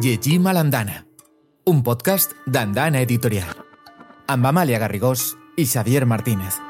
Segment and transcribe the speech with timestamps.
[0.00, 1.00] Llegim a l'Andana,
[1.66, 3.50] un podcast d'Andana Editorial,
[4.30, 6.60] amb Amàlia Garrigós i Xavier Martínez.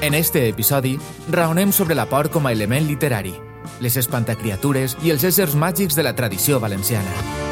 [0.00, 0.94] En este episodi,
[1.28, 3.34] raonem sobre la por com a element literari,
[3.80, 7.49] les espantacriatures i els éssers màgics de la tradició valenciana.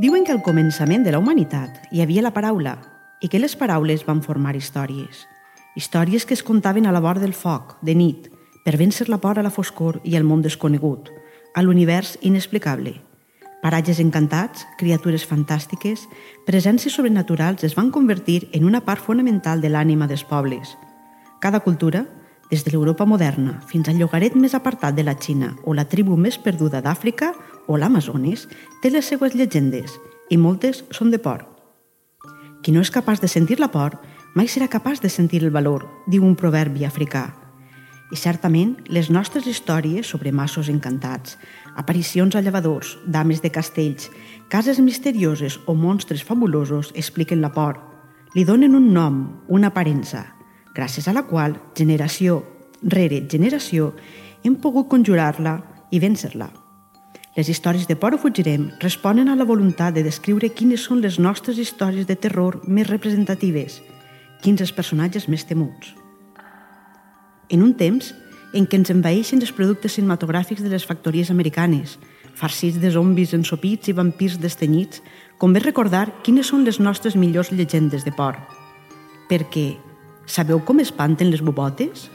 [0.00, 2.70] Diuen que al començament de la humanitat hi havia la paraula
[3.20, 5.26] i que les paraules van formar històries.
[5.76, 8.30] Històries que es contaven a la vora del foc, de nit,
[8.64, 11.10] per vèncer la por a la foscor i al món desconegut,
[11.52, 12.94] a l'univers inexplicable.
[13.60, 16.06] Paratges encantats, criatures fantàstiques,
[16.48, 20.78] presències sobrenaturals es van convertir en una part fonamental de l'ànima dels pobles.
[21.44, 22.06] Cada cultura,
[22.50, 26.16] des de l'Europa moderna fins al llogaret més apartat de la Xina o la tribu
[26.16, 27.34] més perduda d'Àfrica
[27.70, 28.48] o l'Amazones,
[28.82, 29.94] té les seues llegendes
[30.30, 31.46] i moltes són de por.
[32.60, 33.96] Qui no és capaç de sentir la por
[34.34, 37.30] mai serà capaç de sentir el valor, diu un proverbi africà.
[38.10, 41.38] I certament, les nostres històries sobre massos encantats,
[41.78, 44.10] aparicions a llevadors, dames de castells,
[44.50, 47.78] cases misterioses o monstres fabulosos expliquen la por.
[48.34, 50.26] Li donen un nom, una aparença,
[50.74, 52.42] gràcies a la qual, generació
[52.82, 53.94] rere generació,
[54.44, 55.58] hem pogut conjurar-la
[55.90, 56.59] i vèncer-la.
[57.40, 61.16] Les històries de Por o Fugirem responen a la voluntat de descriure quines són les
[61.16, 63.80] nostres històries de terror més representatives,
[64.44, 65.96] quins els personatges més temuts
[67.50, 68.14] en un temps
[68.54, 71.98] en què ens envaeixen els productes cinematogràfics de les factories americanes,
[72.34, 75.02] farcits de zombis ensopits i vampirs destenyits,
[75.38, 78.38] convé recordar quines són les nostres millors llegendes de por.
[79.30, 79.76] Perquè,
[80.26, 82.08] sabeu com espanten les bobotes?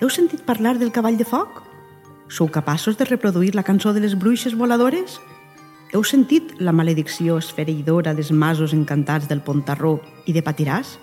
[0.00, 1.65] Heu sentit parlar del cavall de foc?
[2.28, 5.20] Sou capaços de reproduir la cançó de les bruixes voladores?
[5.94, 10.96] Heu sentit la maledicció esfereïdora dels masos encantats del Pontarró i de Patiràs?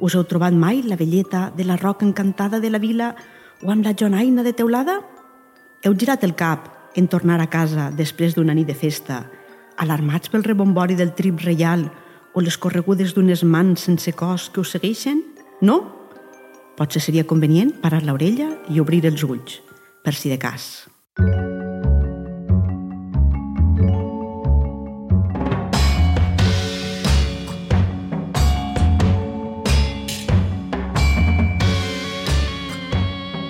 [0.00, 3.12] Us heu trobat mai la velleta de la roca encantada de la vila
[3.60, 5.02] o amb la jonaina de teulada?
[5.84, 9.26] Heu girat el cap en tornar a casa després d'una nit de festa,
[9.76, 11.90] alarmats pel rebombori del trip reial
[12.32, 15.22] o les corregudes d'unes mans sense cos que us segueixen?
[15.60, 15.82] No?
[16.78, 19.60] Potser seria convenient parar l'orella i obrir els ulls,
[20.04, 20.88] per si de cas.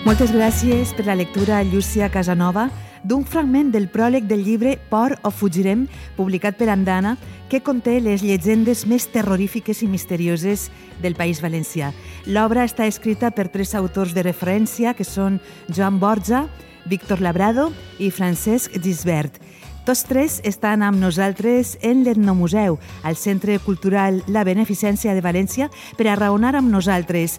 [0.09, 2.71] Moltes gràcies per la lectura, Llúcia Casanova,
[3.09, 5.87] d'un fragment del pròleg del llibre Por o fugirem,
[6.17, 7.17] publicat per Andana,
[7.49, 10.67] que conté les llegendes més terrorífiques i misterioses
[11.01, 11.95] del País Valencià.
[12.29, 15.41] L'obra està escrita per tres autors de referència, que són
[15.73, 16.45] Joan Borja,
[16.85, 19.41] Víctor Labrado i Francesc Gisbert.
[19.89, 22.77] Tots tres estan amb nosaltres en l'Etnomuseu,
[23.09, 27.39] al Centre Cultural La Beneficència de València, per a raonar amb nosaltres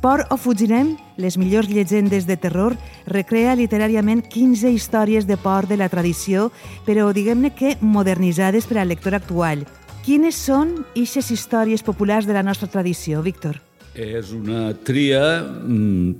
[0.00, 2.76] Por o fugirem, les millors llegendes de terror,
[3.10, 6.52] recrea literàriament 15 històries de por de la tradició,
[6.86, 9.66] però diguem-ne que modernitzades per al lector actual.
[10.06, 13.58] Quines són eixes històries populars de la nostra tradició, Víctor?
[13.98, 16.14] És una tria mm,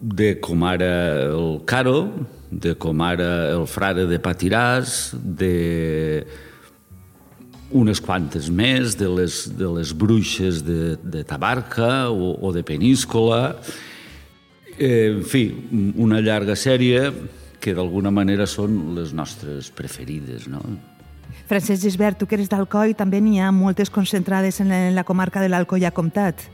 [0.00, 0.90] de com ara
[1.28, 2.08] el Caro,
[2.50, 6.24] de com ara el frare de Patiràs, de
[7.70, 13.58] unes quantes més de les, de les bruixes de, de Tabarca o, o de Peníscola.
[14.78, 15.48] Eh, en fi,
[15.96, 17.10] una llarga sèrie
[17.60, 20.46] que d'alguna manera són les nostres preferides.
[20.48, 20.62] No?
[21.48, 25.04] Francesc Gisbert, tu que eres d'Alcoi, també n'hi ha moltes concentrades en la, en la
[25.04, 26.46] comarca de l'Alcoia Comtat.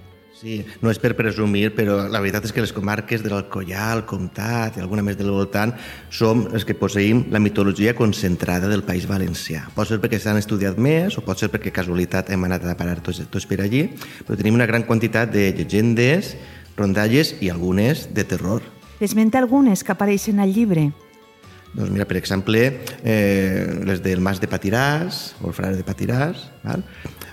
[0.44, 4.02] Sí, no és per presumir, però la veritat és que les comarques de l'Alcoià, el
[4.04, 5.70] Comtat i alguna més del voltant
[6.12, 9.62] som els que posseïm la mitologia concentrada del País Valencià.
[9.72, 12.98] Pot ser perquè s'han estudiat més o pot ser perquè casualitat hem anat a parar
[13.00, 13.86] tots, tots per allí,
[14.26, 16.34] però tenim una gran quantitat de llegendes,
[16.76, 18.60] rondalles i algunes de terror.
[19.00, 20.90] Esmenta algunes que apareixen al llibre.
[21.72, 22.66] Doncs mira, per exemple,
[23.00, 26.84] eh, les del Mas de Patiràs, o el frare de Patiràs, val?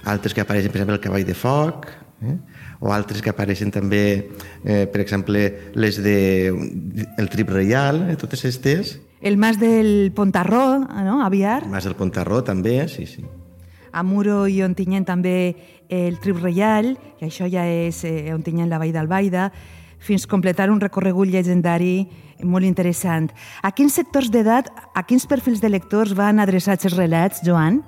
[0.07, 1.91] altres que apareixen, per exemple, el cavall de foc,
[2.21, 2.37] eh?
[2.79, 4.29] o altres que apareixen també,
[4.63, 8.99] eh, per exemple, les de el Trip Reial, eh, totes aquestes.
[9.21, 11.21] El mas del Pontarró, no?
[11.25, 11.63] Aviar.
[11.63, 13.25] El mas del Pontarró també, sí, sí.
[13.91, 15.55] A Muro i Ontinyent també
[15.89, 19.51] el Trip Reial, que això ja és eh, Ontinyent la Vall d'Albaida,
[20.01, 22.07] fins completar un recorregut llegendari
[22.41, 23.29] molt interessant.
[23.61, 27.83] A quins sectors d'edat, a quins perfils de lectors van adreçats els relats, Joan?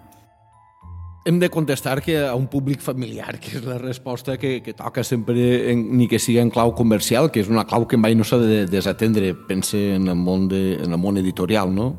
[1.26, 5.04] Hem de contestar que a un públic familiar, que és la resposta que, que toca
[5.08, 8.28] sempre, en, ni que sigui en clau comercial, que és una clau que mai no
[8.28, 11.94] s'ha de desatendre, pense en el món, de, en el món editorial, no?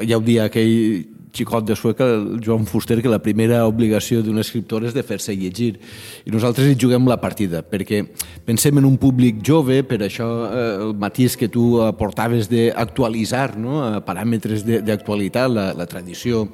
[0.00, 1.04] Ja ho dia aquell
[1.36, 5.34] xicot de Sueca, el Joan Fuster, que la primera obligació d'un escriptor és de fer-se
[5.36, 5.74] llegir.
[6.24, 8.06] I nosaltres hi juguem la partida, perquè
[8.46, 13.82] pensem en un públic jove, per això eh, el matís que tu aportaves d'actualitzar no?
[14.06, 16.46] paràmetres d'actualitat, la, la tradició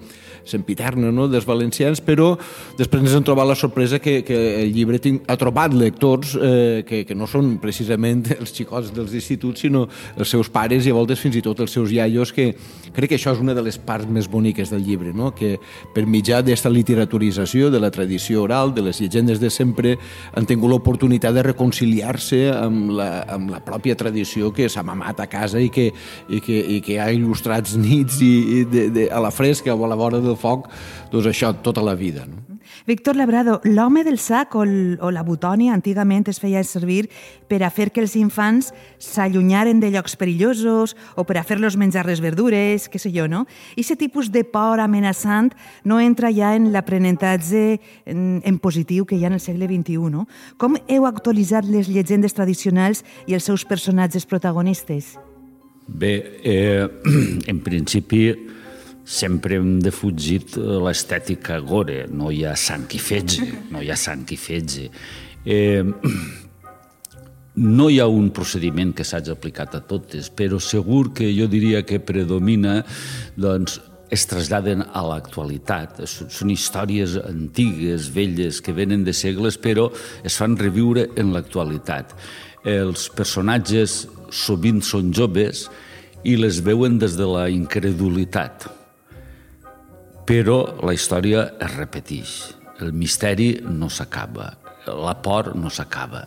[0.45, 1.29] sempiterna no?
[1.31, 2.33] dels valencians, però
[2.79, 6.83] després ens hem trobat la sorpresa que, que el llibre tinc, ha trobat lectors eh,
[6.89, 9.87] que, que no són precisament els xicots dels instituts, sinó
[10.17, 12.53] els seus pares i a voltes fins i tot els seus iaios, que
[12.93, 15.33] crec que això és una de les parts més boniques del llibre, no?
[15.37, 15.57] que
[15.95, 19.97] per mitjà d'esta literaturització, de la tradició oral, de les llegendes de sempre,
[20.35, 25.29] han tingut l'oportunitat de reconciliar-se amb, la, amb la pròpia tradició que s'ha mamat a
[25.31, 25.89] casa i que,
[26.29, 29.85] i que, i que ha il·lustrat nits i, i de, de, a la fresca o
[29.85, 30.69] a la vora del foc,
[31.13, 32.27] doncs això, tota la vida.
[32.29, 32.53] No?
[32.87, 37.09] Víctor Labrado, l'home del sac o, o la butònia antigament es feia servir
[37.49, 42.07] per a fer que els infants s'allunyaren de llocs perillosos o per a fer-los menjar
[42.09, 43.45] les verdures, què sé jo, no?
[43.77, 45.53] I aquest tipus de por amenaçant
[45.85, 50.11] no entra ja en l'aprenentatge en, en positiu que hi ha en el segle XXI,
[50.11, 50.27] no?
[50.59, 55.17] Com heu actualitzat les llegendes tradicionals i els seus personatges protagonistes?
[55.87, 56.89] Bé, eh,
[57.53, 58.31] en principi
[59.05, 63.99] sempre hem defugit eh, l'estètica gore, no hi ha sang i fetge, no hi ha
[63.99, 64.89] sang i fetge.
[65.45, 65.83] Eh,
[67.77, 71.83] no hi ha un procediment que s'hagi aplicat a totes, però segur que jo diria
[71.85, 72.81] que predomina
[73.37, 73.81] doncs,
[74.13, 76.03] es traslladen a l'actualitat.
[76.05, 79.87] Són històries antigues, velles, que venen de segles, però
[80.21, 82.13] es fan reviure en l'actualitat.
[82.69, 85.65] Els personatges sovint són joves
[86.29, 88.69] i les veuen des de la incredulitat
[90.27, 92.33] però la història es repeteix.
[92.83, 94.49] El misteri no s'acaba,
[94.87, 96.27] la por no s'acaba.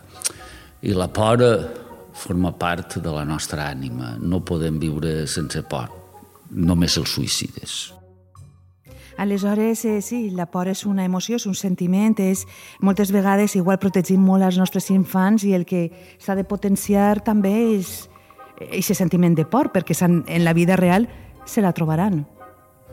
[0.82, 1.42] I la por
[2.16, 4.16] forma part de la nostra ànima.
[4.20, 5.90] No podem viure sense por,
[6.50, 7.76] només els suïcides.
[9.16, 12.44] Aleshores, eh, sí, la por és una emoció, és un sentiment, és
[12.80, 15.88] moltes vegades igual protegim molt els nostres infants i el que
[16.20, 18.10] s'ha de potenciar també és
[18.60, 21.08] aquest sentiment de por, perquè en la vida real
[21.46, 22.26] se la trobaran.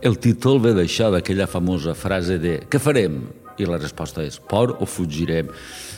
[0.04, 3.22] El títol ve d'això, d'aquella famosa frase de què farem?
[3.56, 5.48] I la resposta és por o fugirem.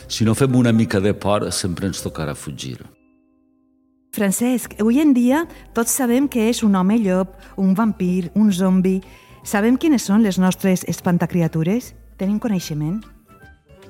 [0.06, 2.76] Si no fem una mica de por, sempre ens tocarà fugir.
[4.14, 5.42] Francesc, avui en dia
[5.74, 9.00] tots sabem que és un home llop, un vampir, un zombi.
[9.42, 11.90] Sabem quines són les nostres espantacriatures?
[12.16, 13.02] Tenim coneixement?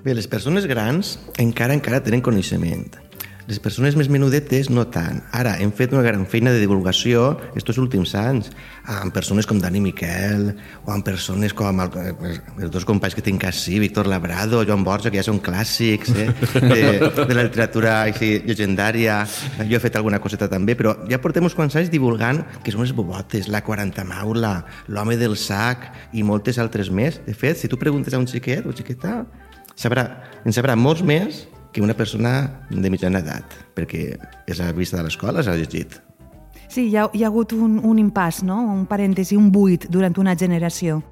[0.00, 3.06] Bé, les persones grans encara encara tenen coneixement.
[3.46, 5.20] Les persones més menudetes no tant.
[5.31, 8.48] Ara, hem fet una gran feina de divulgació estos últims anys
[8.90, 10.48] amb persones com Dani Miquel
[10.82, 11.94] o amb persones com el,
[12.26, 16.26] els dos companys que tinc així, Víctor Labrado, Joan Borja, que ja són clàssics eh?
[16.58, 16.82] de,
[17.22, 19.22] de la literatura així, llegendària.
[19.62, 22.82] Jo he fet alguna coseta també, però ja portem uns quants anys divulgant que són
[22.82, 24.56] les bobotes, la 40 maula,
[24.90, 27.22] l'home del sac i moltes altres més.
[27.22, 29.20] De fet, si tu preguntes a un xiquet o xiqueta,
[29.78, 30.10] sabrà,
[30.43, 31.46] en sabrà molts més
[31.76, 34.14] que una persona de mitjana edat, perquè
[34.49, 35.99] és a vista de l'escola, s'ha llegit.
[36.73, 38.62] Sí, hi ha, hi ha hagut un, un impàs, no?
[38.73, 41.02] un parèntesi, un buit durant una generació.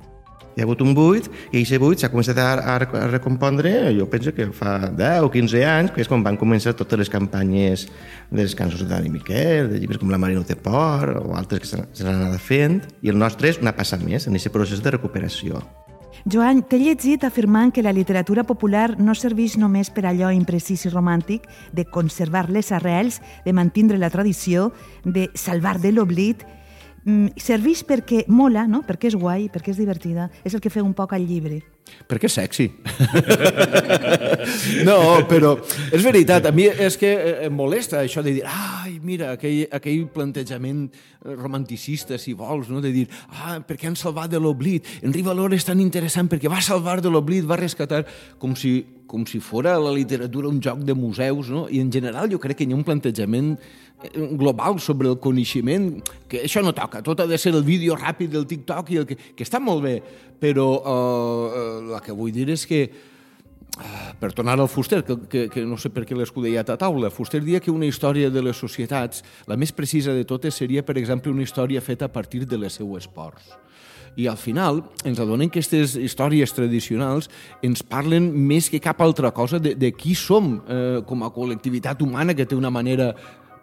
[0.55, 4.09] Hi ha hagut un buit i aquest buit s'ha començat a, a, a recompondre, jo
[4.09, 7.85] penso que fa 10 o 15 anys, que és quan van començar totes les campanyes
[8.31, 11.61] de les cançons de Dani Miquel, de llibres com La Marina té por, o altres
[11.61, 14.97] que s'han anat fent, i el nostre és una passa més en aquest procés de
[14.97, 15.61] recuperació.
[16.25, 20.93] Joan, t'he llegit afirmant que la literatura popular no serveix només per allò imprecís i
[20.95, 21.45] romàntic
[21.77, 24.71] de conservar les arrels, de mantindre la tradició,
[25.05, 26.47] de salvar de l'oblit,
[27.05, 28.81] mm, serveix perquè mola, no?
[28.89, 30.31] perquè és guai, perquè és divertida.
[30.45, 31.61] És el que feu un poc al llibre.
[32.09, 32.67] Perquè és sexy.
[34.89, 34.99] no,
[35.31, 35.55] però
[35.89, 39.65] és veritat, a mi és que eh, em molesta això de dir, ai, mira, aquell,
[39.75, 42.83] aquell plantejament eh, romanticista, si vols, no?
[42.85, 44.89] de dir, ah, perquè han salvat de l'oblit.
[45.03, 48.05] En Rivalor és tan interessant perquè va salvar de l'oblit, va rescatar,
[48.43, 51.67] com si, com si fora la literatura un joc de museus, no?
[51.69, 53.55] I en general jo crec que hi ha un plantejament
[54.13, 58.33] global sobre el coneixement, que això no toca, tot ha de ser el vídeo ràpid
[58.33, 59.97] del TikTok, i el que, que està molt bé,
[60.41, 65.47] però eh, el que vull dir és que eh, per tornar al Fuster, que, que,
[65.53, 68.57] que no sé per què l'he a taula, Fuster dia que una història de les
[68.57, 72.59] societats, la més precisa de totes seria, per exemple, una història feta a partir de
[72.59, 73.55] les seues ports.
[74.17, 77.31] I al final ens adonem que aquestes històries tradicionals
[77.67, 82.03] ens parlen més que cap altra cosa de, de qui som eh, com a col·lectivitat
[82.03, 83.13] humana que té una manera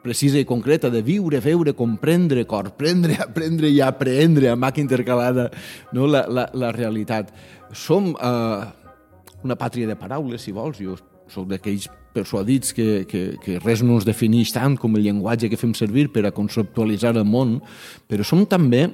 [0.02, 5.50] precisa i concreta de viure, veure, comprendre, corprendre, aprendre i aprendre a màquina intercalada
[5.94, 6.10] no?
[6.10, 7.32] la, la, la realitat.
[7.72, 8.68] Som eh,
[9.46, 10.82] una pàtria de paraules, si vols.
[10.82, 10.98] Jo
[11.32, 15.60] soc d'aquells persuadits que, que, que res no ens defineix tant com el llenguatge que
[15.60, 17.60] fem servir per a conceptualitzar el món,
[18.12, 18.90] però som també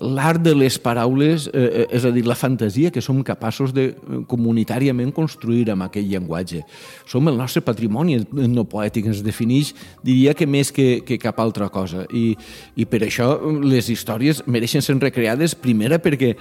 [0.00, 3.90] l'art de les paraules, eh, és a dir, la fantasia que som capaços de
[4.28, 6.62] comunitàriament construir amb aquell llenguatge.
[7.06, 11.68] Som el nostre patrimoni no poètic, ens defineix, diria que més que, que cap altra
[11.68, 12.06] cosa.
[12.12, 12.34] I,
[12.76, 16.34] I per això les històries mereixen ser recreades, primera perquè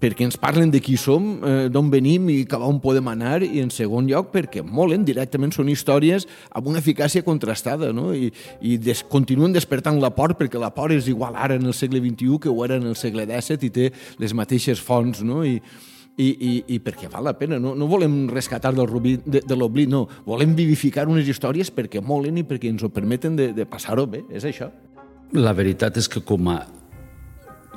[0.00, 3.62] perquè ens parlen de qui som, eh, d'on venim i cap on podem anar, i
[3.62, 8.12] en segon lloc perquè molen, directament són històries amb una eficàcia contrastada, no?
[8.12, 8.30] i,
[8.60, 12.00] i des, continuen despertant la por perquè la por és igual ara en el segle
[12.00, 15.44] XXI que ho era en el segle XVII i té les mateixes fonts, no?
[15.44, 15.60] I,
[16.16, 19.56] i, i, i perquè val la pena, no, no volem rescatar del rubí de, de
[19.56, 23.68] l'oblit, no, volem vivificar unes històries perquè molen i perquè ens ho permeten de, de
[23.68, 24.70] passar-ho bé, és això.
[25.36, 26.60] La veritat és que com a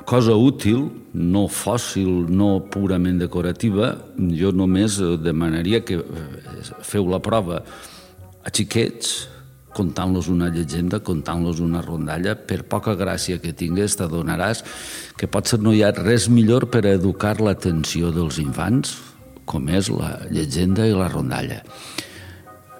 [0.06, 7.60] cosa útil, no fòssil, no purament decorativa, jo només demanaria que eh, feu la prova
[8.44, 9.28] a xiquets,
[9.74, 14.64] contant-los una llegenda, contant-los una rondalla, per poca gràcia que tingués, t'adonaràs
[15.18, 18.96] que potser no hi ha res millor per a educar l'atenció dels infants,
[19.46, 21.62] com és la llegenda i la rondalla.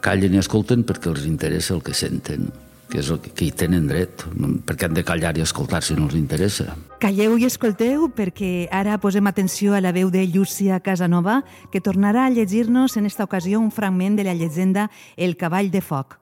[0.00, 2.48] Callen i escolten perquè els interessa el que senten
[2.90, 4.25] que és el que hi tenen dret,
[4.66, 6.75] perquè han de callar i escoltar si no els interessa.
[7.00, 12.26] Calleu i escolteu perquè ara posem atenció a la veu de Llúcia Casanova, que tornarà
[12.26, 16.18] a llegir-nos en esta ocasió un fragment de la llegenda El cavall de foc.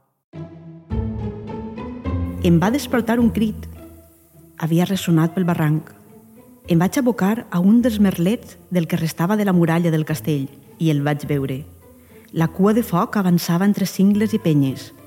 [2.44, 3.66] Em va despertar un crit.
[4.58, 5.90] Havia ressonat pel barranc.
[6.68, 10.46] Em vaig abocar a un dels merlets del que restava de la muralla del castell
[10.78, 11.64] i el vaig veure.
[12.36, 14.92] La cua de foc avançava entre cingles i penyes–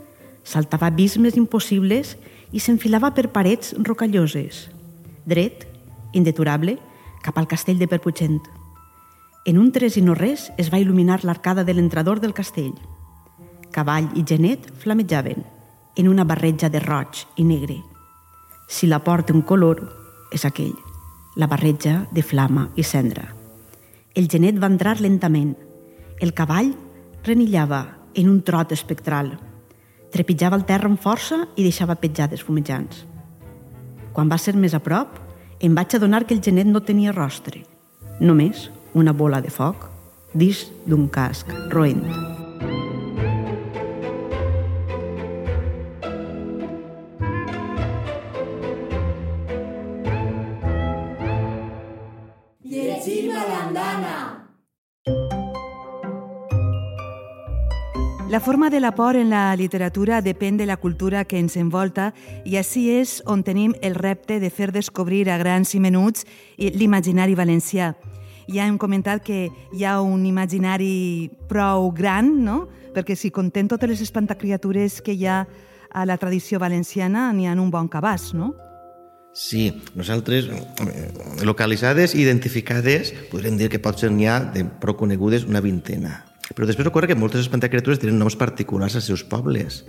[0.44, 2.16] saltava abismes impossibles
[2.52, 4.70] i s'enfilava per parets rocalloses,
[5.26, 5.68] dret,
[6.14, 6.78] indeturable,
[7.22, 8.42] cap al castell de Perputxent.
[9.46, 12.74] En un tres i no res es va il·luminar l'arcada de l'entrador del castell.
[13.72, 15.46] Cavall i genet flamejaven,
[15.96, 17.78] en una barreja de roig i negre.
[18.68, 19.82] Si la porta un color,
[20.32, 20.76] és aquell,
[21.36, 23.30] la barreja de flama i cendra.
[24.16, 25.56] El genet va entrar lentament.
[26.20, 26.74] El cavall
[27.24, 27.82] renillava
[28.14, 29.38] en un trot espectral,
[30.12, 33.06] Trepitjava el terra amb força i deixava petjades fumejants.
[34.12, 35.16] Quan va ser més a prop,
[35.64, 37.64] em vaig adonar que el genet no tenia rostre,
[38.20, 39.88] només una bola de foc
[40.34, 42.41] dins d'un casc roent.
[58.32, 62.14] La forma de la por en la literatura depèn de la cultura que ens envolta
[62.48, 66.24] i així és on tenim el repte de fer descobrir a grans i menuts
[66.56, 67.90] l'imaginari valencià.
[68.48, 72.70] Ja hem comentat que hi ha un imaginari prou gran, no?
[72.96, 75.44] perquè si contem totes les espantacriatures que hi ha
[75.92, 78.54] a la tradició valenciana, n'hi ha un bon cabàs, no?
[79.36, 80.48] Sí, nosaltres,
[81.44, 86.31] localitzades identificades, podríem dir que potser n'hi ha de prou conegudes una vintena.
[86.56, 89.82] Però després ocorre que moltes espantacriatures tenen noms particulars als seus pobles.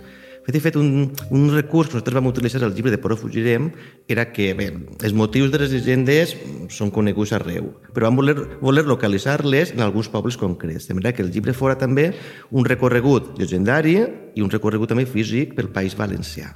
[0.43, 3.69] Fet i fet, un, un recurs que nosaltres vam utilitzar al llibre de Por fugirem
[4.11, 4.67] era que bé,
[4.99, 6.33] els motius de les llegendes
[6.73, 11.23] són coneguts arreu, però vam voler, voler localitzar-les en alguns pobles concrets, de manera que
[11.23, 12.09] el llibre fora també
[12.51, 13.95] un recorregut llegendari
[14.35, 16.51] i un recorregut també físic pel País Valencià.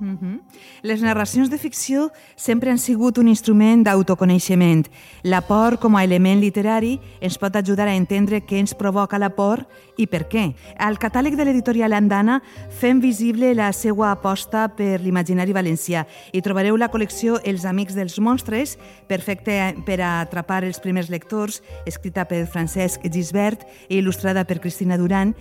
[0.00, 0.40] Mm -hmm.
[0.82, 4.88] Les narracions de ficció sempre han sigut un instrument d'autoconeixement.
[5.22, 9.28] La por, com a element literari, ens pot ajudar a entendre què ens provoca la
[9.28, 9.66] por
[9.96, 10.54] i per què.
[10.78, 16.76] Al catàleg de l'editorial Andana fem visible la seva aposta per l'imaginari valencià i trobareu
[16.76, 22.46] la col·lecció Els amics dels monstres, perfecte per a atrapar els primers lectors, escrita per
[22.46, 25.34] Francesc Gisbert i il·lustrada per Cristina Duran,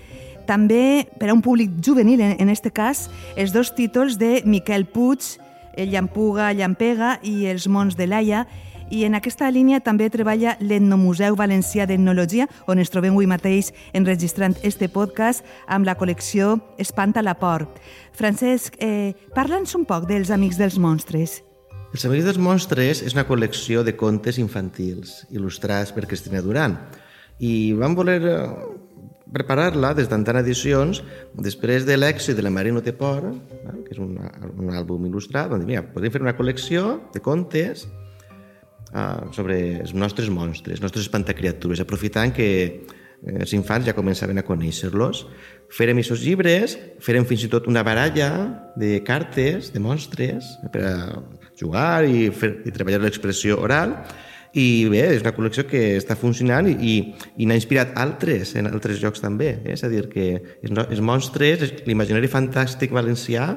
[0.50, 4.88] també per a un públic juvenil, en, en este cas, els dos títols de Miquel
[4.90, 5.38] Puig,
[5.78, 8.48] El Llampuga, Llampega i Els mons de Laia,
[8.90, 14.58] i en aquesta línia també treballa l'Etnomuseu Valencià d'Etnologia, on ens trobem avui mateix enregistrant
[14.66, 17.68] este podcast amb la col·lecció Espanta la por.
[18.18, 21.44] Francesc, eh, parla'ns un poc dels Amics dels Monstres.
[21.94, 26.78] Els Amics dels Monstres és una col·lecció de contes infantils il·lustrats per Cristina Duran
[27.40, 28.20] i vam voler
[29.34, 31.02] preparar-la des d'Antana Edicions
[31.38, 33.26] després de l'èxit de La Mare no té por,
[33.86, 37.86] que és un, un àlbum il·lustrat, vam dir, mira, podem fer una col·lecció de contes
[38.94, 44.42] uh, sobre els nostres monstres, els nostres espantacriatures, aprofitant que eh, els infants ja començaven
[44.42, 45.26] a conèixer-los.
[45.76, 48.32] Fèrem aquests llibres, fèrem fins i tot una baralla
[48.80, 50.96] de cartes, de monstres, per a
[51.60, 54.00] jugar i, fer, i treballar l'expressió oral,
[54.54, 56.94] i bé, és una col·lecció que està funcionant i, i,
[57.38, 59.60] i n'ha inspirat altres en altres llocs també.
[59.64, 59.76] Eh?
[59.76, 63.52] És a dir, que els, els monstres, l'imaginari fantàstic valencià,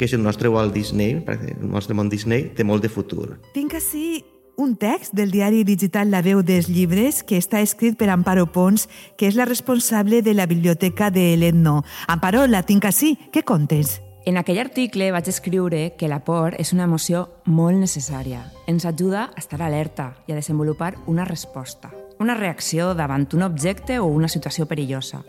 [0.00, 3.36] que és el nostre Walt Disney, el nostre món Disney, té molt de futur.
[3.54, 4.22] Tinc així
[4.60, 8.88] un text del diari digital La veu dels llibres que està escrit per Amparo Pons,
[9.16, 11.80] que és la responsable de la biblioteca de l'Etno.
[12.08, 13.16] Amparo, la tinc així.
[13.32, 14.00] Què contes?
[14.26, 18.42] En aquell article vaig escriure que la por és una emoció molt necessària.
[18.68, 21.88] Ens ajuda a estar alerta i a desenvolupar una resposta,
[22.20, 25.22] una reacció davant un objecte o una situació perillosa.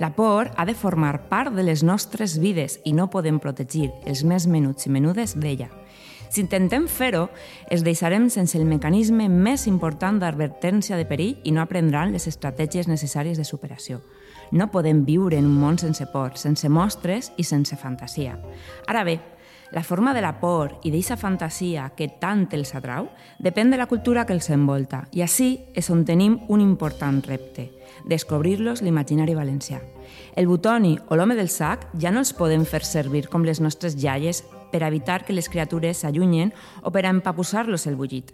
[0.00, 4.24] La por ha de formar part de les nostres vides i no podem protegir els
[4.24, 5.68] més menuts i menudes d'ella.
[6.30, 7.28] Si intentem fer-ho,
[7.68, 12.88] es deixarem sense el mecanisme més important d'advertència de perill i no aprendran les estratègies
[12.88, 14.00] necessàries de superació.
[14.50, 18.38] No podem viure en un món sense por, sense mostres i sense fantasia.
[18.88, 19.20] Ara bé,
[19.70, 23.06] la forma de la por i d'eixa fantasia que tant els atrau
[23.38, 27.70] depèn de la cultura que els envolta i així és on tenim un important repte,
[28.04, 29.78] descobrir-los l'imaginari valencià.
[30.34, 33.94] El butoni o l'home del sac ja no els podem fer servir com les nostres
[33.94, 36.52] iaies per evitar que les criatures s'allunyen
[36.82, 38.30] o per empapussar-los el bullit.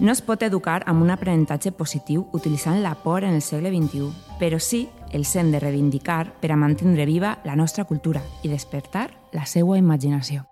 [0.00, 4.10] No es pot educar amb un aprenentatge positiu utilitzant la por en el segle XXI,
[4.40, 9.08] però sí els hem de reivindicar per a mantenir viva la nostra cultura i despertar
[9.32, 10.44] la seva imaginació.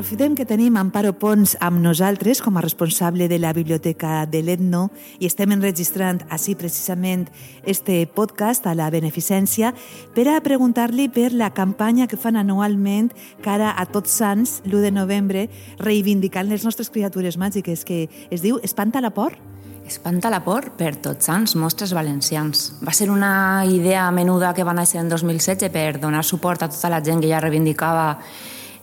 [0.00, 4.86] Aprofitem que tenim Amparo Pons amb nosaltres com a responsable de la Biblioteca de l'Etno
[5.20, 7.26] i estem enregistrant així precisament
[7.68, 9.74] este podcast a la Beneficència
[10.16, 13.10] per a preguntar-li per la campanya que fan anualment
[13.44, 15.42] cara a Tots Sants, l'1 de novembre,
[15.84, 19.36] reivindicant les nostres criatures màgiques, que es diu Espanta la por?
[19.84, 22.70] Espanta la por per tots sants mostres valencians.
[22.80, 26.88] Va ser una idea menuda que va néixer en 2016 per donar suport a tota
[26.88, 28.14] la gent que ja reivindicava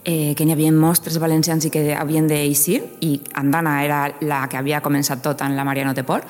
[0.08, 4.58] eh, que n'hi havia mostres valencians i que havien d'eixir, i Andana era la que
[4.58, 6.24] havia començat tot en la Mariano Tepor,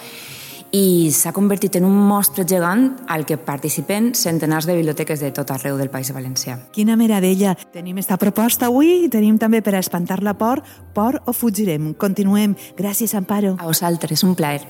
[0.75, 5.53] i s'ha convertit en un mostre gegant al que participen centenars de biblioteques de tot
[5.53, 6.57] arreu del País Valencià.
[6.75, 7.53] Quina meravella!
[7.72, 10.63] Tenim esta proposta avui i tenim també per a espantar la por,
[10.94, 11.94] por o fugirem.
[11.94, 12.57] Continuem.
[12.75, 13.55] Gràcies, Amparo.
[13.61, 14.66] A vosaltres, un plaer.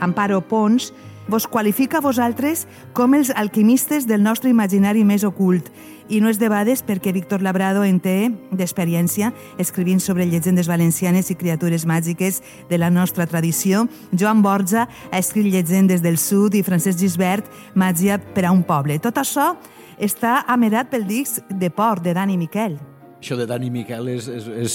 [0.00, 0.92] Amparo Pons,
[1.28, 5.68] vos qualifica a vosaltres com els alquimistes del nostre imaginari més ocult.
[6.08, 9.30] I no és debades perquè Víctor Labrado en té d'experiència
[9.60, 13.86] escrivint sobre llegendes valencianes i criatures màgiques de la nostra tradició.
[14.10, 18.98] Joan Borja ha escrit llegendes del sud i Francesc Gisbert, màgia per a un poble.
[18.98, 19.52] Tot això
[20.00, 22.78] està amerat pel disc de Port de Dani Miquel.
[23.18, 24.74] Això de Dani Miquel és, és, és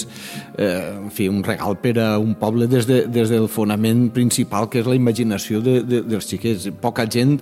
[0.60, 0.66] eh,
[0.98, 4.82] en fi, un regal per a un poble des, de, des del fonament principal, que
[4.82, 6.66] és la imaginació de, de, dels xiquets.
[6.82, 7.38] Poca gent,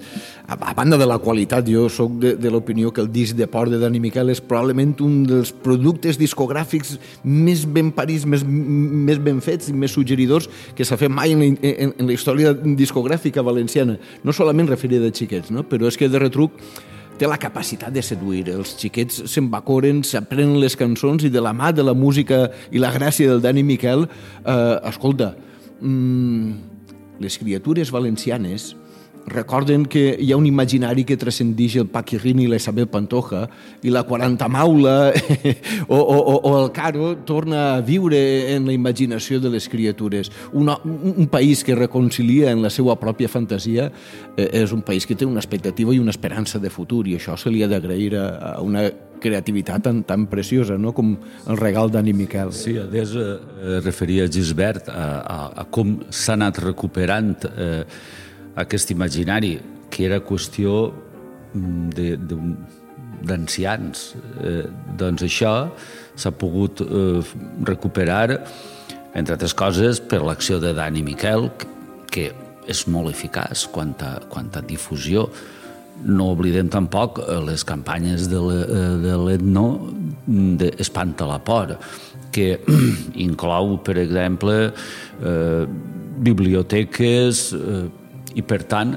[0.46, 3.48] a, a banda de la qualitat, jo sóc de, de l'opinió que el disc de
[3.50, 6.94] port de Dani Miquel és probablement un dels productes discogràfics
[7.26, 10.46] més ben parits, més, més ben fets i més suggeridors
[10.78, 13.98] que s'ha fet mai en la, en, en la història discogràfica valenciana.
[14.22, 15.66] No solament referida a xiquets, no?
[15.66, 16.54] però és que de retruc
[17.22, 18.48] té la capacitat de seduir.
[18.50, 22.90] Els xiquets s'embacoren, s'aprenen les cançons i de la mà de la música i la
[22.90, 24.08] gràcia del Dani Miquel,
[24.44, 25.36] eh, escolta,
[25.80, 26.52] mm,
[27.20, 28.74] les criatures valencianes
[29.26, 33.44] recorden que hi ha un imaginari que transcendix el Paquirrin i la Isabel Pantoja
[33.82, 34.96] i la 40 Maula
[35.88, 40.32] o, o, o el Caro torna a viure en la imaginació de les criatures.
[40.52, 43.90] Un, un país que reconcilia en la seva pròpia fantasia
[44.36, 47.38] eh, és un país que té una expectativa i una esperança de futur i això
[47.38, 48.86] se li ha d'agrair a, a una
[49.22, 50.90] creativitat tan, tan preciosa no?
[50.92, 51.14] com
[51.46, 52.50] el regal d'Ani Miquel.
[52.56, 57.84] Sí, a més eh, referia Gisbert a, a, a com s'ha anat recuperant eh,
[58.56, 59.56] aquest imaginari,
[59.92, 60.92] que era qüestió
[61.54, 62.52] mm,
[63.22, 64.12] d'ancians.
[64.42, 64.66] Eh,
[64.98, 65.54] doncs això
[66.16, 67.20] s'ha pogut eh,
[67.68, 68.42] recuperar,
[69.14, 71.50] entre altres coses, per l'acció de Dani Miquel,
[72.12, 72.30] que
[72.70, 75.26] és molt eficaç quant a, quant a difusió.
[76.02, 78.40] No oblidem tampoc eh, les campanyes de
[79.22, 79.66] l'Etno
[80.26, 81.76] d'Espanta la por,
[82.32, 82.56] que
[83.26, 84.72] inclou, per exemple,
[85.22, 85.64] eh,
[86.22, 88.01] biblioteques, eh,
[88.34, 88.96] i per tant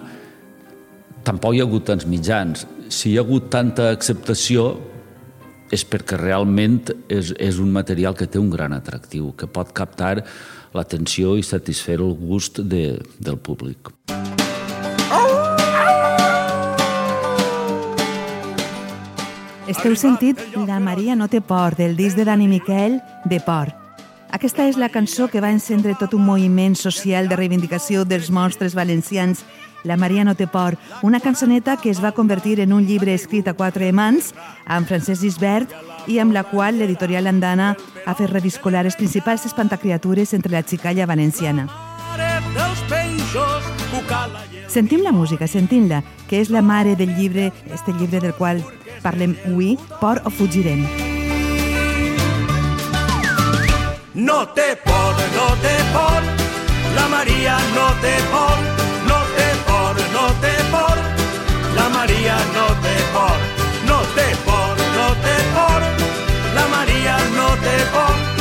[1.25, 2.65] tampoc hi ha hagut tants mitjans.
[2.89, 4.67] Si hi ha hagut tanta acceptació
[5.73, 10.19] és perquè realment és, és un material que té un gran atractiu, que pot captar
[10.75, 13.91] l'atenció i satisfer el gust de, del públic.
[19.65, 23.73] Esteu sentit La Maria no té por, del disc de Dani Miquel, de por.
[24.35, 28.73] Aquesta és la cançó que va encendre tot un moviment social de reivindicació dels monstres
[28.75, 29.45] valencians
[29.87, 30.75] La Maria no té por,
[31.07, 34.33] una cançoneta que es va convertir en un llibre escrit a quatre mans
[34.65, 35.71] amb Francesc Gisbert
[36.11, 41.05] i amb la qual l'editorial andana ha fet reviscolar les principals espantacriatures entre la xicalla
[41.05, 41.69] valenciana.
[44.67, 48.65] Sentim la música, sentim-la, que és la mare del llibre, este llibre del qual
[49.01, 51.14] parlem avui, Por o fugirem.
[54.15, 56.23] No té por, no té por,
[56.95, 58.61] la Maria no té por,
[59.09, 61.01] no té por, no té por,
[61.75, 63.43] la Maria no té por,
[63.89, 65.89] no té por, no té por,
[66.55, 68.34] la Maria no té por,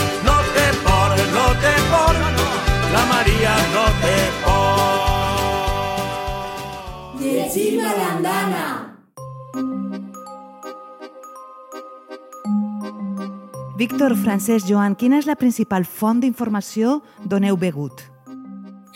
[13.85, 16.95] Víctor Francesc Joan, quina és la principal font d'informació
[17.29, 17.99] d'on heu begut?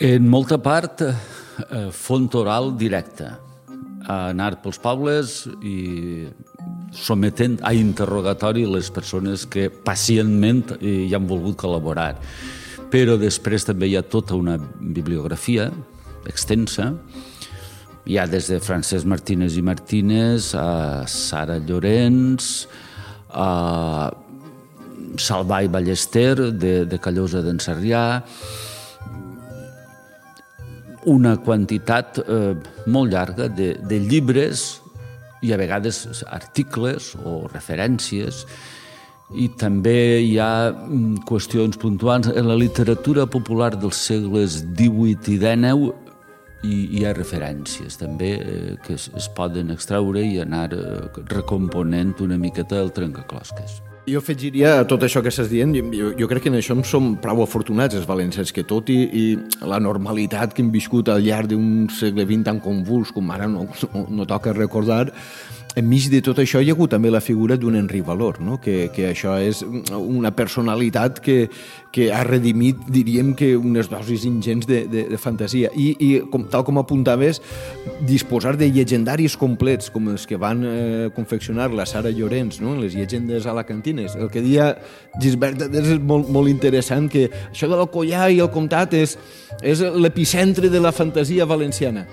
[0.01, 3.35] En molta part, eh, font oral directa.
[4.09, 6.25] Anar pels pobles i
[6.89, 12.15] sometent a interrogatori les persones que pacientment hi han volgut col·laborar.
[12.89, 15.69] Però després també hi ha tota una bibliografia
[16.25, 16.95] extensa,
[18.07, 22.65] hi ha des de Francesc Martínez i Martínez a Sara Llorenç,
[23.29, 24.09] a
[25.17, 28.21] Salvà i Ballester, de, de Callosa d'en Sarrià,
[31.09, 32.53] una quantitat eh,
[32.91, 34.81] molt llarga de, de llibres
[35.41, 38.43] i a vegades articles o referències
[39.29, 42.31] i també hi ha mm, qüestions puntuals.
[42.33, 46.08] En la literatura popular dels segles XVIII i XIX
[46.63, 52.17] i hi ha referències també eh, que es, es poden extraure i anar eh, recomponent
[52.25, 53.79] una miqueta el trencaclosques.
[54.09, 57.11] Jo afegiria a tot això que estàs dient, jo, jo crec que en això som
[57.21, 59.25] prou afortunats els valencians, que tot i, i
[59.61, 63.67] la normalitat que hem viscut al llarg d'un segle XX tan convuls com ara no,
[63.93, 65.11] no, no toca recordar,
[65.79, 68.59] enmig de tot això hi ha hagut també la figura d'un Enric Valor, no?
[68.61, 71.37] que, que això és una personalitat que,
[71.91, 75.71] que ha redimit, diríem que unes dosis ingents de, de, de fantasia.
[75.73, 77.41] I, i com, tal com apuntaves,
[78.07, 82.75] disposar de llegendaris complets, com els que van eh, confeccionar la Sara Llorenç, no?
[82.79, 84.17] les llegendes alacantines.
[84.19, 84.73] El que dia
[85.21, 89.17] Gisbert és molt, molt interessant, que això de l'Alcoià i el comtat és,
[89.63, 92.07] és l'epicentre de la fantasia valenciana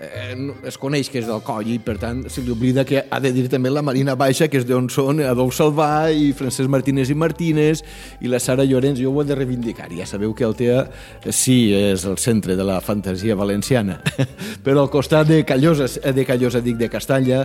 [0.00, 3.20] eh, es coneix que és del coll i per tant se li oblida que ha
[3.22, 7.10] de dir també la Marina Baixa que és d'on són Adolf Salvà i Francesc Martínez
[7.12, 7.82] i Martínez
[8.20, 9.88] i la Sara Llorenç, jo ho he de reivindicar.
[9.96, 10.86] Ja sabeu que Altea
[11.30, 14.00] sí és el centre de la fantasia valenciana
[14.64, 17.44] però al costat de Callosa de Callosa dic de Castalla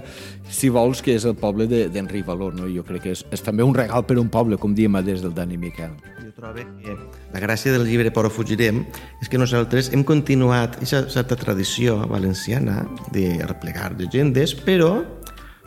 [0.49, 2.69] si vols que és el poble d'Enric de, Valor no?
[2.71, 5.21] jo crec que és, és també un regal per a un poble com diem des
[5.23, 5.93] del Dani Miquel.
[6.19, 6.97] Jo trobo que
[7.31, 8.81] la gràcia del llibre Però fugirem
[9.23, 15.01] és que nosaltres hem continuat aquesta certa tradició valenciana de replegar llegendes, però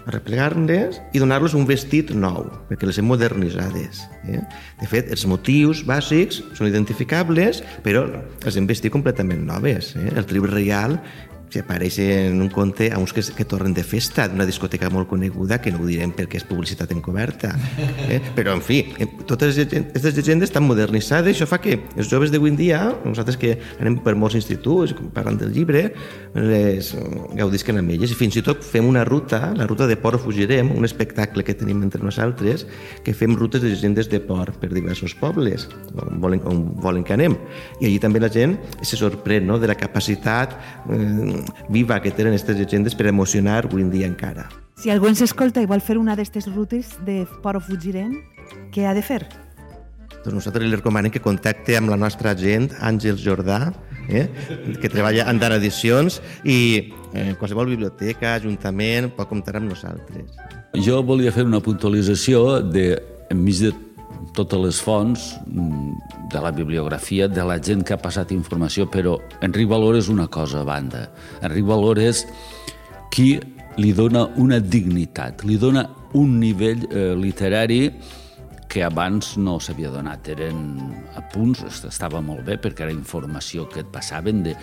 [0.07, 4.03] replegar-les i donar-los un vestit nou, perquè les hem modernitzades.
[4.29, 4.41] Eh?
[4.81, 8.05] De fet, els motius bàsics són identificables, però
[8.45, 9.95] les hem vestit completament noves.
[9.97, 10.11] Eh?
[10.13, 10.99] El tribut reial
[11.55, 15.07] que apareix en un conte a uns que, que tornen de festa d'una discoteca molt
[15.11, 17.53] coneguda, que no ho direm perquè és publicitat encoberta.
[18.09, 18.19] Eh?
[18.37, 18.81] Però, en fi,
[19.29, 23.55] totes aquestes llegendes estan modernitzades, això fa que els joves d'avui en dia, nosaltres que
[23.79, 25.87] anem per molts instituts parlant del llibre,
[26.35, 26.90] les
[27.38, 30.73] gaudisquen amb elles i fins i tot fem una ruta, la ruta de Port Fugirem,
[30.75, 32.67] un espectacle que tenim entre nosaltres,
[33.07, 37.14] que fem rutes de llegendes de port per diversos pobles, on volen, on volen que
[37.14, 37.38] anem.
[37.79, 39.61] I allí també la gent se sorprèn no?
[39.62, 40.57] de la capacitat
[40.90, 44.49] eh, viva que tenen aquestes llegendes per emocionar avui en dia encara.
[44.81, 48.17] Si algú ens escolta i vol fer una d'aquestes rutes de Port o Fugirem,
[48.75, 49.23] què ha de fer?
[50.25, 53.75] Doncs nosaltres li recomanem que contacte amb la nostra agent, Àngels Jordà,
[54.09, 54.27] eh?
[54.81, 56.59] que treballa en Dan Edicions i
[57.13, 60.33] eh, qualsevol biblioteca, ajuntament, pot comptar amb nosaltres.
[60.85, 62.95] Jo volia fer una puntualització de,
[63.31, 63.75] enmig de
[64.35, 69.16] totes les fonts mm, de la bibliografia de la gent que ha passat informació, però
[69.44, 71.07] Enric Valor és una cosa a banda.
[71.42, 72.25] Enric Valor és
[73.14, 73.38] qui
[73.79, 75.87] li dona una dignitat, li dona
[76.18, 77.88] un nivell eh, literari
[78.75, 80.27] que abans no s'havia donat.
[80.35, 80.64] Eren
[81.18, 84.57] apunts, estava molt bé perquè era informació que et passaven de,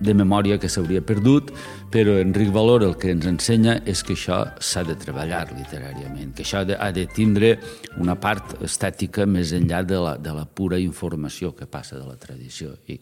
[0.00, 1.50] de memòria que s'hauria perdut,
[1.92, 6.46] però Enric Valor el que ens ensenya és que això s'ha de treballar literàriament, que
[6.46, 7.56] això ha de, tindre
[7.98, 12.16] una part estètica més enllà de la, de la pura informació que passa de la
[12.16, 12.74] tradició.
[12.86, 12.98] I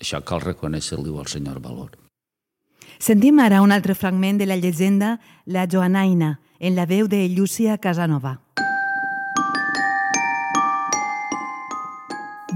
[0.00, 1.96] això cal reconèixer-li al senyor Valor.
[2.98, 7.78] Sentim ara un altre fragment de la llegenda La Joanaina, en la veu de Llúcia
[7.78, 8.40] Casanova.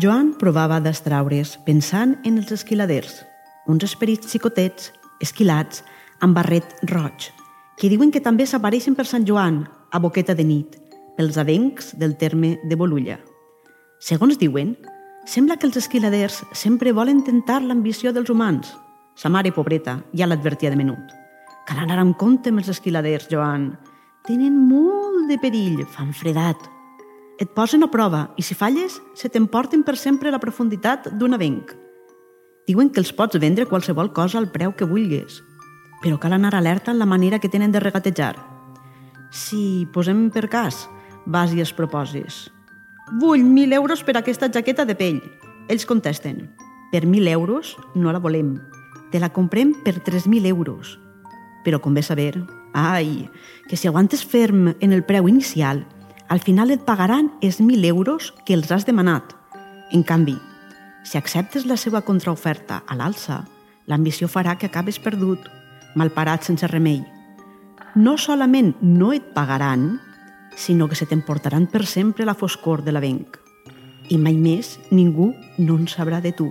[0.03, 3.21] Joan provava d'estraure's pensant en els esquiladers,
[3.67, 5.85] uns esperits xicotets esquilats,
[6.21, 7.31] amb barret roig,
[7.79, 10.77] que diuen que també s'apareixen per Sant Joan, a Boqueta de nit,
[11.17, 13.19] pels avencs del terme de Bolulla.
[14.03, 14.75] Segons diuen,
[15.29, 18.75] sembla que els esquiladers sempre volen tentar l'ambició dels humans.
[19.15, 21.13] Sa mare pobreta ja l'advertia de menut.
[21.69, 23.71] Cal anar amb compte amb els esquiladers, Joan.
[24.27, 26.59] Tenen molt de perill, fan fredat.
[27.39, 31.39] Et posen a prova i si falles, se t'emporten per sempre a la profunditat d'un
[31.39, 31.82] avenc.
[32.69, 35.41] Diuen que els pots vendre qualsevol cosa al preu que vulguis,
[36.03, 38.37] però cal anar alerta en la manera que tenen de regatejar.
[39.33, 40.87] Si posem per cas,
[41.27, 42.51] vas i es proposes.
[43.19, 45.19] Vull mil euros per aquesta jaqueta de pell.
[45.69, 46.53] Ells contesten.
[46.93, 48.61] Per mil euros no la volem.
[49.11, 50.99] Te la comprem per 3.000 euros.
[51.65, 53.29] Però convé saber, ai,
[53.69, 55.85] que si aguantes ferm en el preu inicial,
[56.29, 59.35] al final et pagaran els 1.000 euros que els has demanat.
[59.93, 60.39] En canvi,
[61.03, 63.43] si acceptes la seva contraoferta a l'alça,
[63.87, 65.49] l'ambició farà que acabes perdut,
[65.99, 67.03] malparat sense remei.
[67.95, 69.99] No solament no et pagaran,
[70.57, 73.39] sinó que se t'emportaran per sempre la foscor de l'avenc.
[74.09, 76.51] I mai més ningú no en sabrà de tu.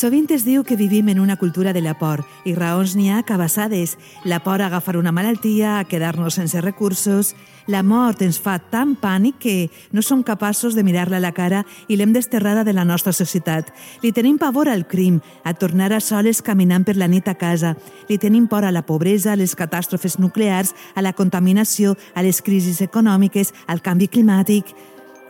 [0.00, 3.18] Sovint es diu que vivim en una cultura de la por i raons n'hi ha
[3.28, 3.98] cabassades.
[4.24, 7.34] La por a agafar una malaltia, a quedar-nos sense recursos...
[7.70, 9.52] La mort ens fa tan pànic que
[9.92, 13.68] no som capaços de mirar-la a la cara i l'hem desterrada de la nostra societat.
[14.02, 17.76] Li tenim pavor al crim, a tornar a soles caminant per la nit a casa.
[18.08, 22.40] Li tenim por a la pobresa, a les catàstrofes nuclears, a la contaminació, a les
[22.40, 24.72] crisis econòmiques, al canvi climàtic...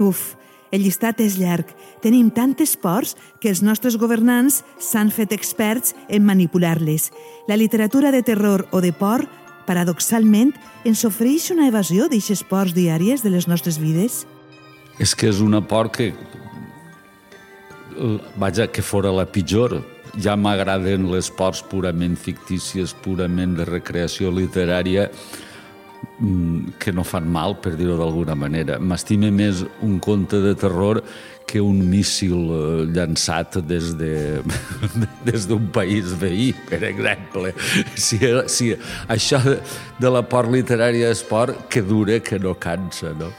[0.00, 0.39] Uf,
[0.70, 1.68] el llistat és llarg.
[2.02, 7.10] Tenim tantes pors que els nostres governants s'han fet experts en manipular-les.
[7.48, 9.26] La literatura de terror o de por,
[9.66, 10.54] paradoxalment,
[10.84, 14.24] ens ofereix una evasió d'eixes pors diàries de les nostres vides?
[14.98, 16.12] És que és una por que...
[18.40, 19.80] Vaja, que fora la pitjor.
[20.16, 25.10] Ja m'agraden les ports purament fictícies, purament de recreació literària,
[26.78, 28.78] que no fan mal, per dir-ho d'alguna manera.
[28.78, 31.00] M'estima més un conte de terror
[31.50, 34.12] que un míssil eh, llançat des de
[35.28, 37.54] des d'un país veí, per exemple.
[37.96, 38.74] Si, si
[39.08, 41.24] això de la por literària és
[41.68, 43.32] que dura, que no cansa, no?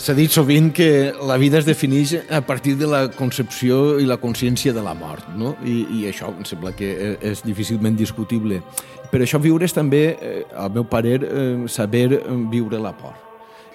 [0.00, 4.16] S'ha dit sovint que la vida es defineix a partir de la concepció i la
[4.16, 5.50] consciència de la mort, no?
[5.60, 8.62] I, i això em sembla que e, és difícilment discutible.
[9.12, 12.06] Per això viure és també, eh, al meu parer, eh, saber
[12.48, 13.12] viure la por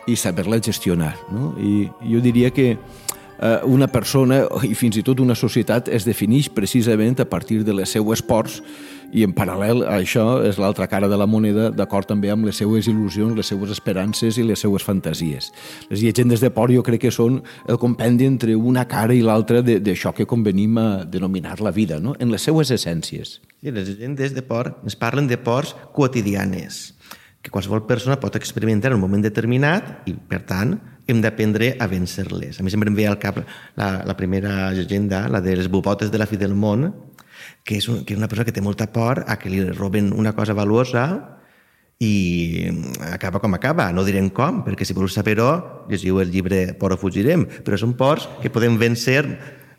[0.09, 1.13] i saber-la gestionar.
[1.29, 1.51] No?
[1.61, 6.49] I jo diria que eh, una persona i fins i tot una societat es defineix
[6.49, 8.63] precisament a partir de les seues ports
[9.13, 12.57] i en paral·lel a això és l'altra cara de la moneda, d'acord també amb les
[12.61, 15.51] seues il·lusions, les seues esperances i les seues fantasies.
[15.89, 19.61] Les llegendes de por jo crec que són el compendi entre una cara i l'altra
[19.61, 22.15] d'això que convenim a denominar la vida, no?
[22.19, 23.39] en les seues essències.
[23.61, 26.95] Sí, les llegendes de por ens parlen de pors quotidianes,
[27.41, 31.87] que qualsevol persona pot experimentar en un moment determinat i, per tant, hem d'aprendre a
[31.89, 32.59] vèncer-les.
[32.59, 33.37] A mi sempre em ve al cap
[33.77, 36.89] la, la primera llegenda, la de les bubotes de la fi del món,
[37.63, 40.11] que és, un, que és una persona que té molta por a que li roben
[40.13, 41.05] una cosa valuosa
[41.99, 42.67] i
[43.11, 43.91] acaba com acaba.
[43.95, 47.95] No direm com, perquè si voleu saber-ho, llegiu el llibre Por o fugirem, però són
[47.95, 49.23] pors que podem vèncer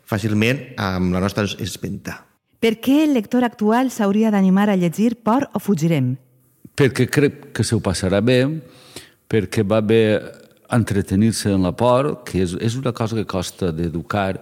[0.07, 2.23] fàcilment amb la nostra espenta.
[2.57, 6.15] Per què el lector actual s'hauria d'animar a llegir Por o fugirem?
[6.77, 8.41] Perquè crec que se ho passarà bé,
[9.29, 10.19] perquè va bé
[10.73, 14.41] entretenir-se en la por, que és, és una cosa que costa d'educar,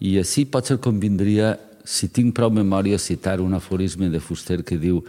[0.00, 1.54] i així potser convindria
[1.86, 5.00] si tinc prou memòria, citar un aforisme de Fuster que diu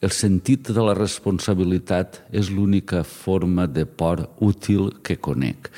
[0.00, 5.70] el sentit de la responsabilitat és l'única forma de por útil que conec.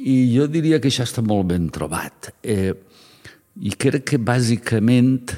[0.00, 2.30] I jo diria que això està molt ben trobat.
[2.40, 2.72] Eh,
[3.60, 5.34] I crec que bàsicament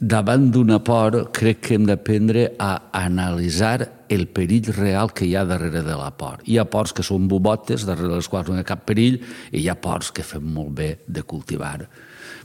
[0.00, 5.46] davant d'una por crec que hem d'aprendre a analitzar el perill real que hi ha
[5.48, 6.44] darrere de la por.
[6.44, 9.18] Hi ha ports que són bobotes, darrere les quals no hi ha cap perill,
[9.50, 11.88] i hi ha ports que fem molt bé de cultivar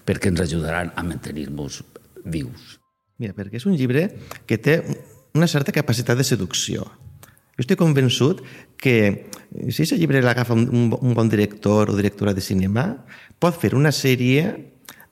[0.05, 1.81] perquè ens ajudaran a mantenir-nos
[2.25, 2.77] vius.
[3.21, 4.09] Mira, perquè és un llibre
[4.45, 4.81] que té
[5.35, 6.85] una certa capacitat de seducció.
[7.55, 8.41] Jo estic convençut
[8.81, 8.95] que
[9.71, 12.89] si aquest llibre l'agafa un, un bon director o directora de cinema,
[13.39, 14.49] pot fer una sèrie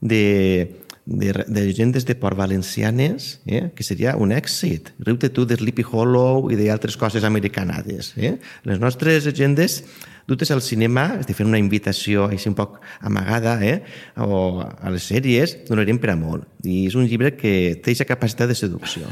[0.03, 3.71] de, de, de llegendes de por valencianes, eh?
[3.75, 4.91] que seria un èxit.
[4.99, 8.12] Riu-te tu de Sleepy Hollow i d'altres coses americanades.
[8.17, 8.36] Eh?
[8.67, 9.84] Les nostres llegendes
[10.27, 13.81] dutes al cinema, estic fent una invitació així un poc amagada, eh?
[14.15, 16.47] o a les sèries, donaríem per a molt.
[16.63, 19.09] I és un llibre que té aquesta capacitat de seducció.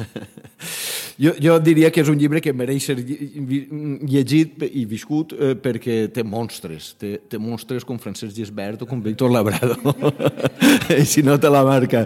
[1.24, 6.06] jo, jo diria que és un llibre que mereix ser llegit i viscut eh, perquè
[6.16, 6.94] té monstres.
[7.02, 9.96] Té, té monstres com Francesc Gisbert o com Víctor Labrado.
[11.02, 12.06] I si no te la marca.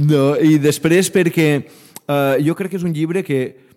[0.00, 3.67] No, I després perquè eh, jo crec que és un llibre que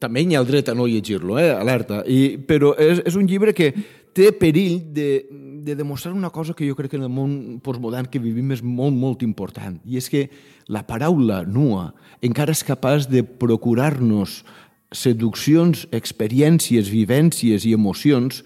[0.00, 1.50] també hi ha el dret a no llegir-lo, eh?
[1.52, 3.72] alerta, I, però és, és un llibre que
[4.16, 5.26] té perill de,
[5.64, 8.62] de demostrar una cosa que jo crec que en el món postmodern que vivim és
[8.64, 10.26] molt, molt important, i és que
[10.72, 11.90] la paraula nua
[12.24, 14.42] encara és capaç de procurar-nos
[14.94, 18.40] seduccions, experiències, vivències i emocions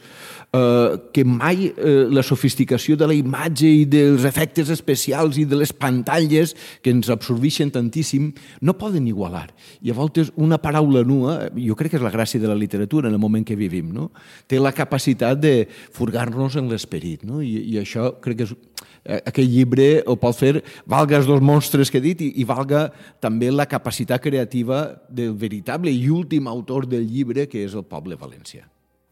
[0.52, 5.60] eh, que mai eh, la sofisticació de la imatge i dels efectes especials i de
[5.60, 9.48] les pantalles que ens absorbeixen tantíssim no poden igualar.
[9.82, 13.08] I a voltes una paraula nua, jo crec que és la gràcia de la literatura
[13.08, 14.10] en el moment que vivim, no?
[14.50, 17.22] té la capacitat de furgar-nos en l'esperit.
[17.22, 17.38] No?
[17.42, 18.56] I, I això crec que és
[19.02, 22.86] aquell llibre ho pot fer, valga els dos monstres que he dit i, i valga
[23.22, 28.18] també la capacitat creativa del veritable i últim autor del llibre, que és el poble
[28.20, 28.66] valencià.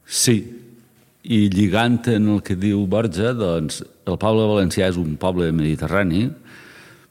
[0.07, 0.39] Sí,
[1.23, 6.29] i lligant en el que diu Borja, doncs, el poble valencià és un poble mediterrani,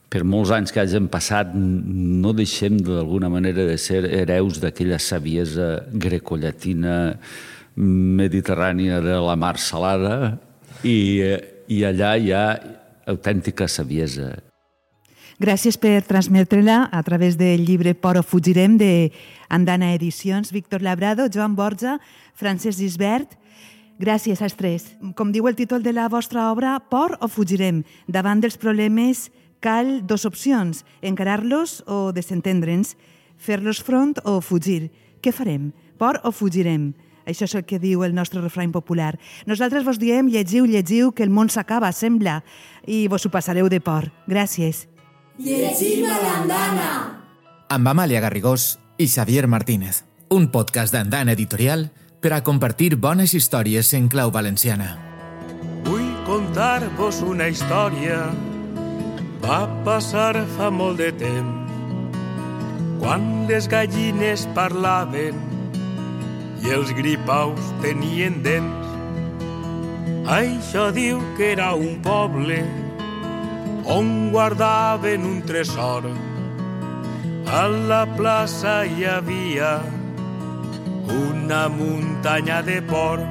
[0.10, 5.84] per molts anys que hagin passat no deixem d'alguna manera de ser hereus d'aquella saviesa
[5.94, 6.96] grecollatina
[7.78, 10.40] mediterrània de la mar salada.
[10.82, 10.98] I,
[11.70, 12.46] i allà hi ha
[13.10, 14.34] autèntica saviesa.
[15.40, 19.12] Gràcies per transmetre-la a través del llibre Por o fugirem de
[19.48, 22.00] Andana Edicions, Víctor Labrado, Joan Borja,
[22.36, 23.38] Francesc Gisbert,
[24.00, 24.86] Gràcies als tres.
[25.20, 27.82] Com diu el títol de la vostra obra, por o fugirem?
[28.08, 29.26] Davant dels problemes
[29.60, 32.94] cal dos opcions, encarar-los o desentendre'ns,
[33.36, 34.88] fer-los front o fugir.
[35.20, 35.74] Què farem?
[36.00, 36.94] Por o fugirem?
[37.30, 39.14] Això és el que diu el nostre refrany popular.
[39.46, 42.42] Nosaltres vos diem, llegiu, llegiu, que el món s'acaba, sembla,
[42.86, 44.10] i vos ho passareu de por.
[44.28, 44.88] Gràcies.
[45.40, 46.90] Llegim a l'andana.
[47.70, 50.04] Amb Amàlia Garrigós i Xavier Martínez.
[50.30, 51.88] Un podcast d'Andana Editorial
[52.20, 54.98] per a compartir bones històries en clau valenciana.
[55.88, 58.26] Vull contar-vos una història
[59.40, 61.60] va passar fa molt de temps
[63.00, 65.49] quan les gallines parlaven
[66.64, 68.88] i els gripaus tenien dents.
[70.30, 72.60] Això diu que era un poble
[73.90, 76.06] on guardaven un tresor.
[77.50, 79.80] A la plaça hi havia
[81.10, 83.24] una muntanya de por.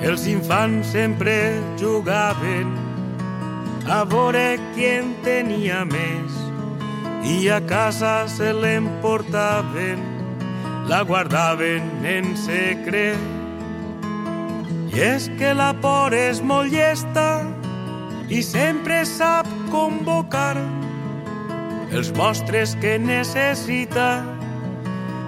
[0.00, 1.34] Els infants sempre
[1.76, 2.72] jugaven
[3.88, 6.36] a veure qui en tenia més
[7.28, 10.00] i a casa se l'emportaven,
[10.88, 13.20] la guardaven en secret.
[14.88, 17.44] I és que la por és molt llesta
[18.32, 20.56] i sempre sap convocar
[21.92, 24.08] els mostres que necessita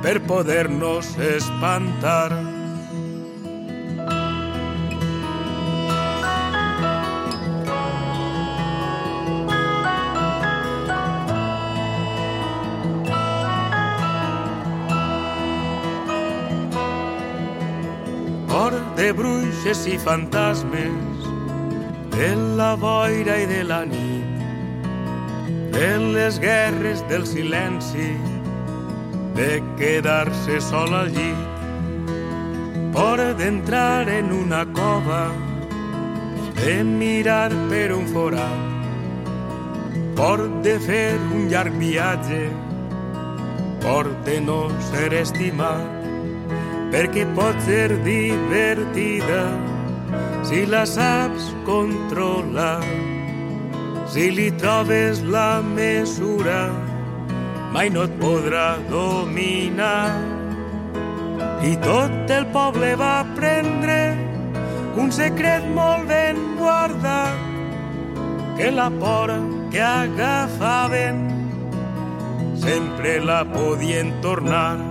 [0.02, 2.59] per poder-nos espantar.
[19.12, 21.26] Bruixes i fantasmes,
[22.14, 24.42] de la boira i de la nit,
[25.74, 28.10] de les guerres del silenci,
[29.34, 31.46] de quedar-se sol al llit,
[32.94, 35.22] por d'entrar en una cova,
[36.62, 38.66] de mirar per un forat,
[40.16, 42.44] por de fer un llarg viatge,
[43.80, 45.99] por de no ser estimat,
[46.90, 49.44] perquè pot ser divertida
[50.46, 52.82] si la saps controlar,
[54.10, 56.66] si li trobes la mesura,
[57.70, 60.10] mai no et podrà dominar.
[61.62, 64.00] I tot el poble va prendre
[64.98, 67.46] un secret molt ben guardat,
[68.58, 69.30] que la por
[69.70, 71.28] que agafaven
[72.58, 74.89] sempre la podien tornar